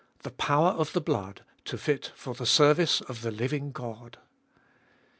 THE 0.23 0.31
POWER 0.31 0.71
OF 0.71 0.93
THE 0.93 0.99
BLOOD 1.01 1.43
TO 1.63 1.77
FIT 1.77 2.11
FOR 2.15 2.33
THE 2.33 2.47
SERVICE 2.47 3.01
OF 3.01 3.21
THE 3.21 3.29
LIVING 3.29 3.71
GOD. 3.71 4.17